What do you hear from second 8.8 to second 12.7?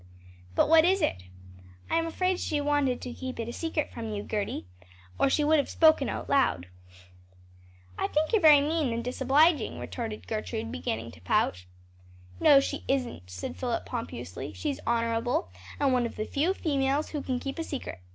and disobliging," retorted Gertrude, beginning to pout. "No,